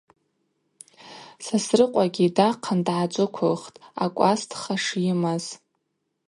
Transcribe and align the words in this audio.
Сосрыкъвагьи 1.45 2.33
дахъын 2.35 2.79
дгӏаджвыквылхтӏ 2.85 3.79
акӏвастха 4.03 4.75
шйымаз. 4.83 5.45